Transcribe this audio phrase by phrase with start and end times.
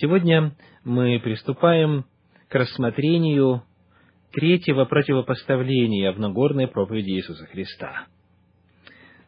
[0.00, 0.52] Сегодня
[0.84, 2.04] мы приступаем
[2.48, 3.62] к рассмотрению
[4.32, 8.06] третьего противопоставления в Нагорной проповеди Иисуса Христа.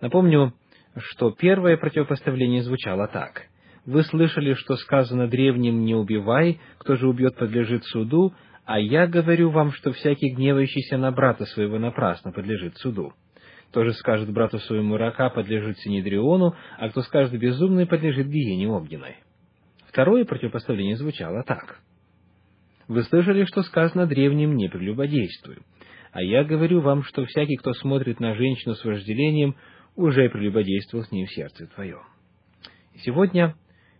[0.00, 0.54] Напомню,
[0.96, 3.42] что первое противопоставление звучало так.
[3.84, 8.32] «Вы слышали, что сказано древним «не убивай», кто же убьет, подлежит суду,
[8.64, 13.12] а я говорю вам, что всякий гневающийся на брата своего напрасно подлежит суду».
[13.68, 19.16] Кто же скажет брату своему рака, подлежит Синедриону, а кто скажет безумный, подлежит гиене огненной.
[19.94, 21.78] Второе противопоставление звучало так.
[22.88, 25.58] Вы слышали, что сказано древним «не прелюбодействуй».
[26.10, 29.54] А я говорю вам, что всякий, кто смотрит на женщину с вожделением,
[29.94, 32.02] уже прелюбодействовал с ней в сердце твоем.
[33.04, 33.54] Сегодня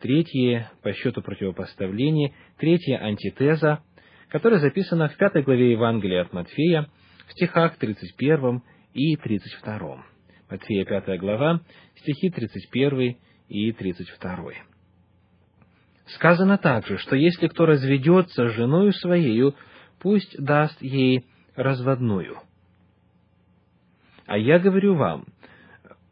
[0.00, 3.78] третье по счету противопоставление, третья антитеза,
[4.28, 6.88] которая записана в пятой главе Евангелия от Матфея,
[7.28, 8.60] в стихах 31
[8.92, 10.04] и 32.
[10.50, 11.60] Матфея, пятая глава,
[11.94, 13.16] стихи 31
[13.48, 14.52] и 32.
[16.06, 19.54] Сказано также, что если кто разведется с женою своею,
[19.98, 22.36] пусть даст ей разводную.
[24.26, 25.24] А я говорю вам,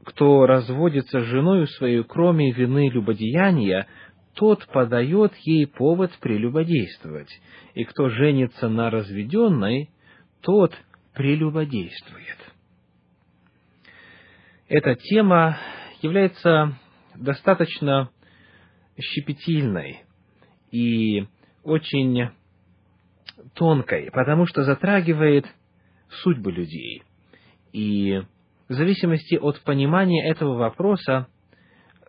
[0.04, 3.86] кто разводится с женою своей, кроме вины любодеяния,
[4.34, 7.30] тот подает ей повод прелюбодействовать,
[7.74, 9.90] и кто женится на разведенной,
[10.40, 10.72] тот
[11.14, 12.36] прелюбодействует.
[14.68, 15.56] Эта тема
[16.02, 16.76] является
[17.14, 18.10] достаточно
[18.98, 20.04] щепетильной
[20.70, 21.26] и
[21.62, 22.30] очень
[23.54, 25.46] тонкой, потому что затрагивает
[26.22, 27.02] судьбы людей.
[27.72, 28.22] И
[28.68, 31.28] в зависимости от понимания этого вопроса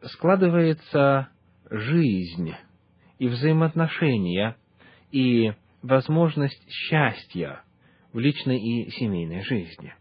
[0.03, 1.29] складывается
[1.69, 2.53] жизнь
[3.17, 4.55] и взаимоотношения,
[5.11, 7.61] и возможность счастья
[8.13, 9.93] в личной и семейной жизни.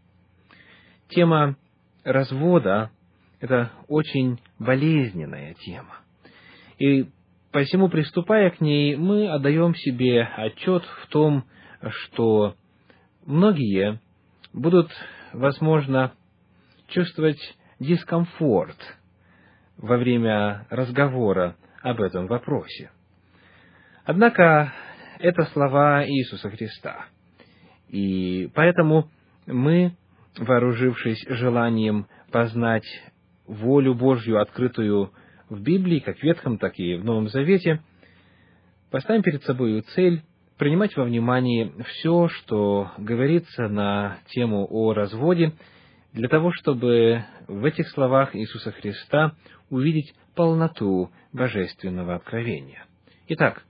[1.09, 1.57] Тема
[2.03, 2.91] развода–
[3.39, 6.04] это очень болезненная тема.
[6.77, 7.07] И
[7.51, 11.45] посему, приступая к ней, мы отдаем себе отчет в том,
[11.89, 12.55] что
[13.25, 13.99] многие
[14.53, 14.91] будут,
[15.33, 16.13] возможно,
[16.87, 17.39] чувствовать
[17.79, 18.77] дискомфорт
[19.77, 22.91] во время разговора об этом вопросе.
[24.05, 24.73] Однако
[25.19, 27.05] это слова Иисуса Христа.
[27.89, 29.09] И поэтому
[29.45, 29.95] мы,
[30.37, 32.85] вооружившись желанием познать
[33.45, 35.11] волю Божью, открытую
[35.49, 37.81] в Библии, как в Ветхом, так и в Новом Завете,
[38.91, 40.21] поставим перед собой цель
[40.57, 45.53] принимать во внимание все, что говорится на тему о разводе,
[46.13, 49.35] для того, чтобы в этих словах Иисуса Христа
[49.69, 52.85] увидеть полноту божественного откровения.
[53.27, 53.63] Итак,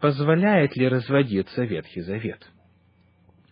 [0.00, 2.46] позволяет ли разводиться Ветхий Завет?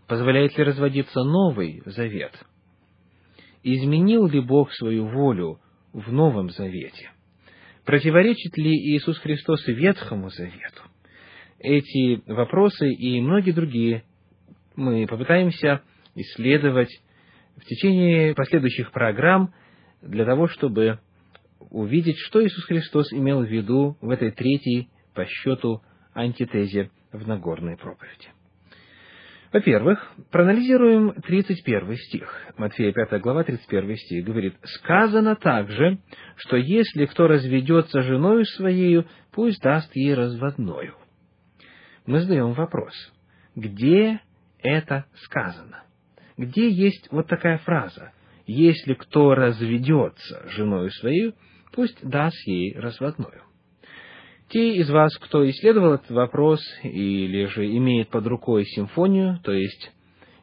[0.07, 2.33] Позволяет ли разводиться Новый Завет?
[3.63, 5.59] Изменил ли Бог свою волю
[5.95, 7.11] в Новом Завете?
[7.85, 10.83] Противоречит ли Иисус Христос Ветхому Завету?
[11.59, 14.05] Эти вопросы и многие другие
[14.75, 15.83] мы попытаемся
[16.15, 16.91] исследовать
[17.57, 19.53] в течение последующих программ
[20.01, 20.99] для того, чтобы
[21.71, 25.83] увидеть, что Иисус Христос имел в виду в этой третьей по счету
[26.15, 28.29] антитезе в Нагорной проповеди.
[29.55, 32.29] Во-первых, проанализируем 31 стих.
[32.57, 36.01] Матфея 5 глава, 31 стих говорит, «Сказано также,
[36.35, 40.97] что если кто разведется женою своею, пусть даст ей разводною».
[42.05, 42.95] Мы задаем вопрос,
[43.55, 44.19] где
[44.61, 45.85] это сказано?
[46.37, 48.11] Где есть вот такая фраза?
[48.49, 51.33] «Если кто разведется женою своей,
[51.71, 53.45] пусть даст ей разводную».
[54.55, 59.91] Те из вас, кто исследовал этот вопрос или же имеет под рукой симфонию, то есть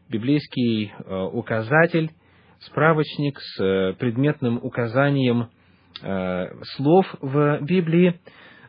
[0.09, 2.11] библейский э, указатель,
[2.59, 5.47] справочник с э, предметным указанием
[6.01, 8.19] э, слов в Библии,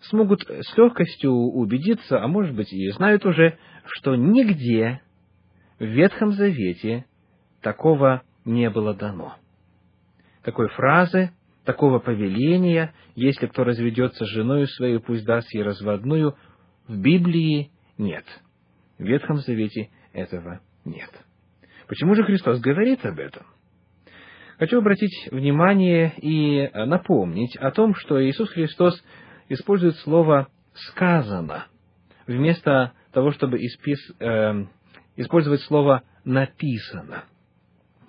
[0.02, 5.00] смогут с легкостью убедиться, а может быть и знают уже, что нигде
[5.80, 7.04] в Ветхом Завете
[7.62, 9.34] такого не было дано.
[10.44, 11.32] Такой фразы
[11.64, 16.36] такого повеления, если кто разведется с женой своей, пусть даст ей разводную,
[16.88, 18.24] в Библии нет.
[18.98, 21.10] В Ветхом Завете этого нет.
[21.88, 23.46] Почему же Христос говорит об этом?
[24.58, 29.02] Хочу обратить внимание и напомнить о том, что Иисус Христос
[29.48, 31.66] использует слово «сказано»
[32.26, 34.64] вместо того, чтобы испис, э,
[35.16, 37.24] использовать слово «написано».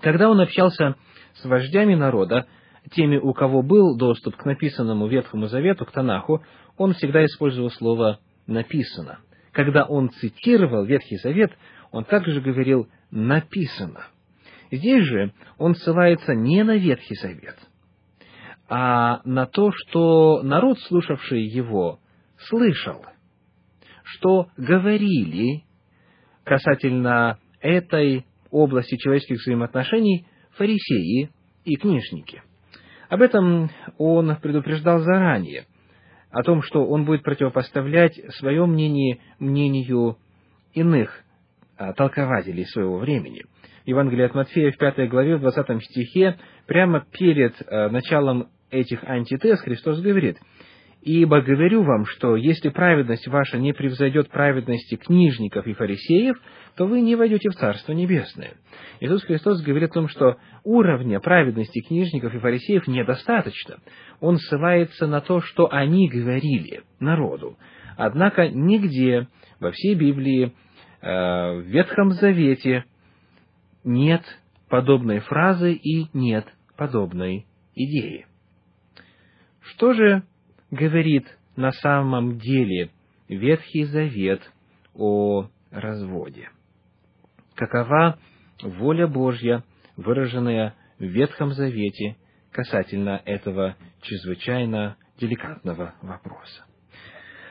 [0.01, 0.95] Когда он общался
[1.35, 2.45] с вождями народа,
[2.91, 6.43] теми, у кого был доступ к написанному Ветхому Завету, к Танаху,
[6.77, 9.19] он всегда использовал слово «написано».
[9.51, 11.51] Когда он цитировал Ветхий Завет,
[11.91, 14.07] он также говорил «написано».
[14.71, 17.57] Здесь же он ссылается не на Ветхий Завет,
[18.67, 21.99] а на то, что народ, слушавший его,
[22.37, 23.05] слышал
[24.03, 25.63] что говорили
[26.43, 31.31] касательно этой области человеческих взаимоотношений фарисеи
[31.63, 32.43] и книжники.
[33.13, 33.69] Об этом
[33.99, 35.65] он предупреждал заранее,
[36.31, 40.17] о том, что он будет противопоставлять свое мнение мнению
[40.73, 41.21] иных
[41.77, 43.43] а, толкователей своего времени.
[43.85, 49.61] Евангелие от Матфея в пятой главе, в двадцатом стихе, прямо перед а, началом этих антитез
[49.61, 50.39] Христос говорит,
[51.05, 56.37] «Ибо говорю вам, что если праведность ваша не превзойдет праведности книжников и фарисеев,
[56.77, 58.53] то вы не войдете в Царство Небесное».
[59.01, 63.79] Иисус Христос говорит о том, что уровня праведности книжников и фарисеев недостаточно.
[64.21, 67.57] Он ссылается на то, что они говорили народу.
[67.97, 69.27] Однако нигде
[69.59, 70.53] во всей Библии,
[71.01, 71.07] э,
[71.59, 72.85] в Ветхом Завете
[73.83, 74.23] нет
[74.69, 76.45] подобной фразы и нет
[76.77, 77.45] подобной
[77.75, 78.25] идеи.
[79.59, 80.23] Что же
[80.73, 82.89] говорит на самом деле
[83.29, 84.41] Ветхий Завет
[84.93, 86.49] о разводе?
[87.55, 88.17] Какова
[88.61, 89.63] воля Божья,
[89.95, 92.17] выраженная в Ветхом Завете
[92.51, 96.65] касательно этого чрезвычайно деликатного вопроса?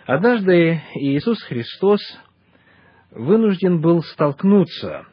[0.05, 2.01] Однажды Иисус Христос
[3.13, 5.07] вынужден был столкнуться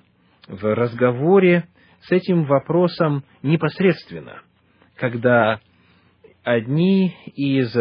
[0.47, 1.67] в разговоре
[2.01, 4.41] с этим вопросом непосредственно,
[4.95, 5.59] когда
[6.49, 7.75] одни из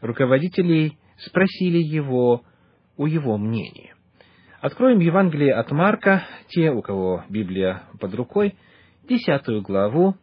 [0.00, 2.44] руководителей спросили его
[2.96, 3.94] о его мнении.
[4.60, 8.54] Откроем Евангелие от Марка, те, у кого Библия под рукой,
[9.08, 10.14] десятую главу,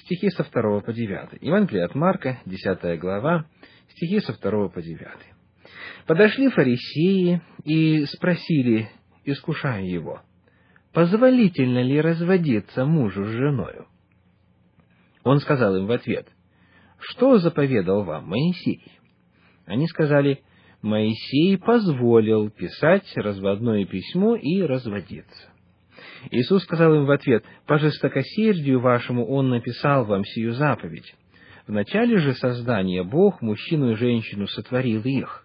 [0.00, 1.38] стихи со второго по девятый.
[1.40, 3.46] Евангелие от Марка, десятая глава,
[3.92, 5.32] стихи со второго по девятый.
[6.06, 8.90] Подошли фарисеи и спросили,
[9.24, 10.20] искушая его,
[10.92, 13.86] позволительно ли разводиться мужу с женою?
[15.24, 16.28] Он сказал им в ответ,
[16.98, 18.82] что заповедал вам Моисей?
[19.66, 20.40] Они сказали,
[20.82, 25.50] Моисей позволил писать разводное письмо и разводиться.
[26.30, 31.14] Иисус сказал им в ответ, «По жестокосердию вашему Он написал вам сию заповедь.
[31.66, 35.44] В начале же создания Бог мужчину и женщину сотворил их.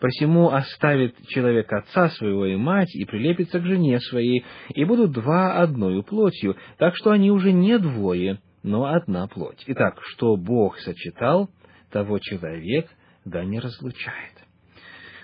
[0.00, 4.44] Посему оставит человек отца своего и мать, и прилепится к жене своей,
[4.74, 9.62] и будут два одною плотью, так что они уже не двое, но одна плоть.
[9.66, 11.50] Итак, что Бог сочетал,
[11.90, 12.88] того человек
[13.24, 14.34] да не разлучает.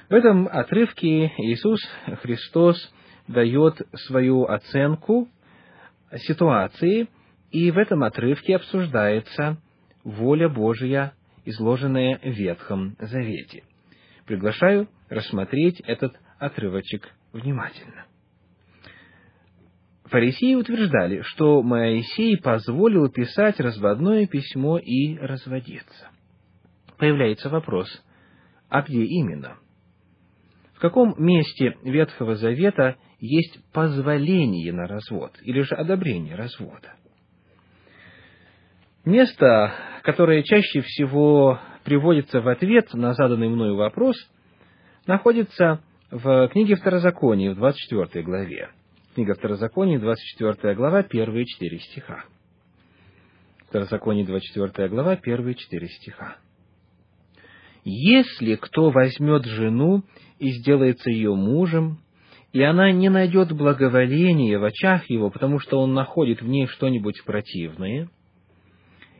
[0.08, 1.80] В этом отрывке Иисус
[2.22, 2.76] Христос
[3.28, 5.28] дает свою оценку
[6.14, 7.08] ситуации,
[7.50, 9.58] и в этом отрывке обсуждается
[10.04, 11.12] воля Божья,
[11.44, 13.64] изложенная в Ветхом Завете.
[14.26, 18.06] Приглашаю рассмотреть этот отрывочек внимательно.
[20.08, 26.10] Фарисеи утверждали, что Моисей позволил писать разводное письмо и разводиться.
[26.96, 27.88] Появляется вопрос,
[28.68, 29.58] а где именно?
[30.74, 36.94] В каком месте Ветхого Завета есть позволение на развод или же одобрение развода?
[39.04, 39.72] Место,
[40.02, 44.16] которое чаще всего приводится в ответ на заданный мною вопрос,
[45.06, 45.80] находится
[46.10, 48.70] в книге Второзакония, в 24 главе.
[49.16, 52.26] Книга Второзакония, 24 глава, первые четыре стиха.
[53.66, 56.36] Второзаконие, 24 глава, первые четыре стиха.
[57.82, 60.02] «Если кто возьмет жену
[60.38, 62.00] и сделается ее мужем,
[62.52, 67.24] и она не найдет благоволения в очах его, потому что он находит в ней что-нибудь
[67.24, 68.10] противное,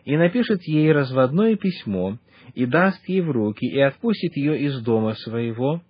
[0.05, 2.19] и напишет ей разводное письмо,
[2.55, 5.81] и даст ей в руки, и отпустит ее из дома своего,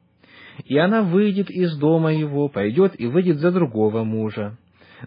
[0.64, 4.58] и она выйдет из дома его, пойдет и выйдет за другого мужа.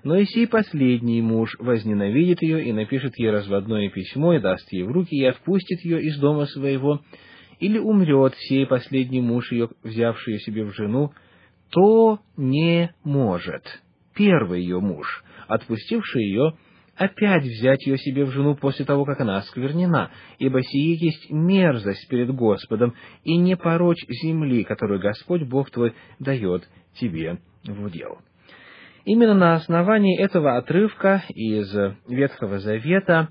[0.03, 4.83] Но и сей последний муж возненавидит ее и напишет ей разводное письмо, и даст ей
[4.83, 7.01] в руки, и отпустит ее из дома своего,
[7.59, 11.11] или умрет сей последний муж ее, взявший ее себе в жену,
[11.71, 13.63] то не может
[14.15, 16.53] первый ее муж, отпустивший ее,
[16.99, 22.07] опять взять ее себе в жену после того, как она осквернена, ибо сие есть мерзость
[22.09, 28.19] перед Господом, и не порочь земли, которую Господь Бог твой дает тебе в удел.
[29.05, 31.73] Именно на основании этого отрывка из
[32.09, 33.29] Ветхого Завета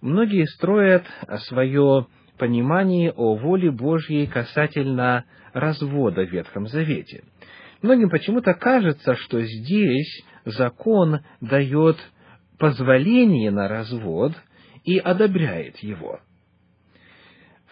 [0.00, 1.04] многие строят
[1.48, 2.08] свое
[2.38, 7.22] понимание о воле Божьей касательно развода в Ветхом Завете.
[7.82, 11.98] Многим почему-то кажется, что здесь закон дает
[12.58, 14.32] позволение на развод
[14.84, 16.20] и одобряет его.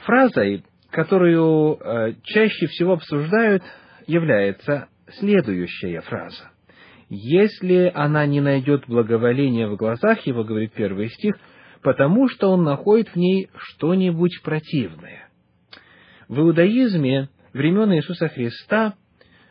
[0.04, 3.62] Фразой, которую э, чаще всего обсуждают,
[4.06, 4.88] является
[5.18, 6.50] следующая фраза.
[7.08, 11.34] Если она не найдет благоволения в глазах его, говорит первый стих,
[11.82, 15.28] потому что он находит в ней что-нибудь противное.
[16.28, 18.94] В иудаизме времен Иисуса Христа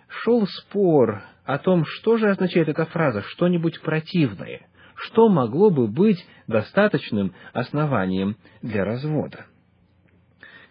[0.07, 6.23] шел спор о том, что же означает эта фраза «что-нибудь противное», что могло бы быть
[6.47, 9.45] достаточным основанием для развода.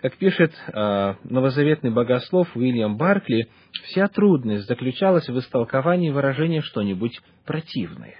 [0.02, 3.48] Как пишет э, новозаветный богослов Уильям Баркли,
[3.84, 8.16] вся трудность заключалась в истолковании выражения «что-нибудь противное».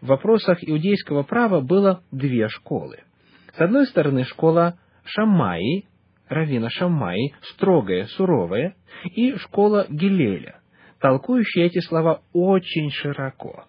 [0.00, 2.98] В вопросах иудейского права было две школы.
[3.56, 5.84] С одной стороны, школа Шамаи,
[6.28, 8.74] равина Шамаи, строгая, суровая,
[9.04, 10.60] и школа Гилеля,
[11.00, 13.66] толкующая эти слова очень широко.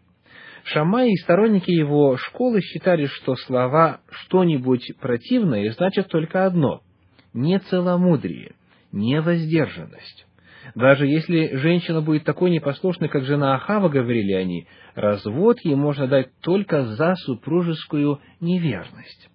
[0.65, 6.81] Шамай и сторонники его школы считали, что слова «что-нибудь противное» значат только одно–
[7.33, 8.55] не целомудрие,
[8.91, 10.25] не воздержанность.
[10.73, 16.29] Даже если женщина будет такой непослушной, как жена Ахава, говорили они, развод ей можно дать
[16.41, 19.29] только за супружескую неверность.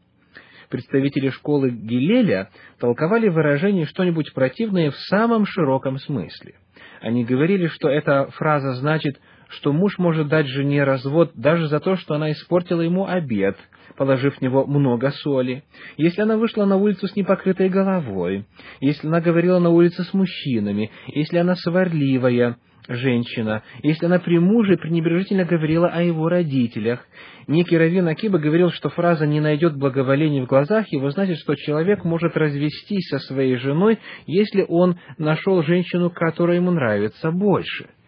[0.69, 6.55] Представители школы Гилеля толковали выражение «что-нибудь противное» в самом широком смысле.
[7.01, 11.97] Они говорили, что эта фраза значит что муж может дать жене развод даже за то,
[11.97, 13.57] что она испортила ему обед,
[13.97, 15.64] положив в него много соли,
[15.97, 18.47] если она вышла на улицу с непокрытой головой,
[18.80, 22.57] если она говорила на улице с мужчинами, если она сварливая,
[22.88, 27.07] женщина, если она при муже пренебрежительно говорила о его родителях.
[27.47, 32.04] Некий Равин Акиба говорил, что фраза «не найдет благоволения в глазах его» значит, что человек
[32.04, 37.90] может развестись со своей женой, если он нашел женщину, которая ему нравится больше–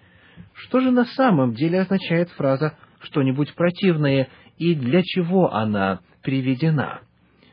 [0.55, 4.29] что же на самом деле означает фраза «что-нибудь противное»
[4.59, 7.01] и для чего она приведена?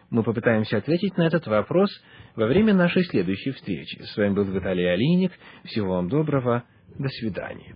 [0.10, 1.90] Мы попытаемся ответить на этот вопрос
[2.36, 4.02] во время нашей следующей встречи.
[4.02, 5.32] С вами был Виталий Алиник.
[5.66, 6.64] Всего вам доброго.
[6.98, 7.76] До свидания.